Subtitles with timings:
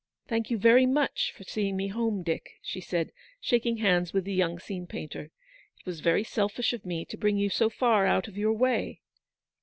[0.25, 4.25] u Thank you very much for seeing me home, Dick," she said, shaking hands with
[4.25, 5.25] the young scene painter."
[5.77, 9.01] It was very selfish of me to bring you so far out of your way."